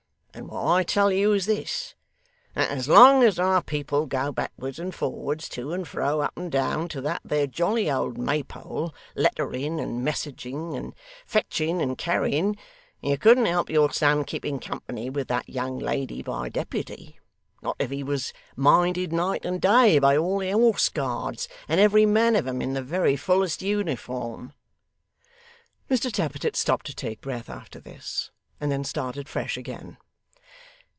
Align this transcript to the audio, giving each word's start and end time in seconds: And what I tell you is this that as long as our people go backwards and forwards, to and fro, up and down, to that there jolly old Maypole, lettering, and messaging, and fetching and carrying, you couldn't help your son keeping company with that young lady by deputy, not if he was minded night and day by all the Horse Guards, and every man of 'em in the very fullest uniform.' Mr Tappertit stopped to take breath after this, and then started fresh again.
And 0.33 0.47
what 0.47 0.65
I 0.65 0.83
tell 0.83 1.11
you 1.11 1.33
is 1.33 1.45
this 1.45 1.93
that 2.55 2.69
as 2.71 2.87
long 2.87 3.21
as 3.21 3.37
our 3.37 3.61
people 3.61 4.05
go 4.05 4.31
backwards 4.31 4.79
and 4.79 4.95
forwards, 4.95 5.47
to 5.49 5.73
and 5.73 5.85
fro, 5.85 6.21
up 6.21 6.33
and 6.37 6.49
down, 6.51 6.87
to 6.89 7.01
that 7.01 7.19
there 7.25 7.45
jolly 7.47 7.91
old 7.91 8.17
Maypole, 8.17 8.95
lettering, 9.13 9.79
and 9.81 10.05
messaging, 10.07 10.75
and 10.75 10.95
fetching 11.27 11.81
and 11.81 11.97
carrying, 11.97 12.57
you 13.01 13.17
couldn't 13.17 13.45
help 13.45 13.69
your 13.69 13.91
son 13.91 14.23
keeping 14.23 14.57
company 14.57 15.09
with 15.09 15.27
that 15.27 15.47
young 15.49 15.77
lady 15.77 16.23
by 16.23 16.47
deputy, 16.47 17.19
not 17.61 17.75
if 17.77 17.91
he 17.91 18.01
was 18.03 18.31
minded 18.55 19.11
night 19.11 19.43
and 19.45 19.61
day 19.61 19.99
by 19.99 20.15
all 20.15 20.39
the 20.39 20.51
Horse 20.51 20.87
Guards, 20.89 21.49
and 21.67 21.79
every 21.79 22.05
man 22.05 22.37
of 22.37 22.47
'em 22.47 22.61
in 22.61 22.71
the 22.73 22.81
very 22.81 23.17
fullest 23.17 23.61
uniform.' 23.61 24.53
Mr 25.89 26.11
Tappertit 26.11 26.55
stopped 26.55 26.85
to 26.87 26.95
take 26.95 27.19
breath 27.21 27.49
after 27.49 27.79
this, 27.81 28.31
and 28.61 28.71
then 28.71 28.85
started 28.85 29.27
fresh 29.27 29.55
again. 29.57 29.97